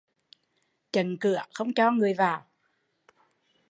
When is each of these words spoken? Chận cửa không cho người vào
Chận 0.91 1.17
cửa 1.19 1.41
không 1.53 1.73
cho 1.73 1.91
người 1.91 2.13
vào 2.13 2.45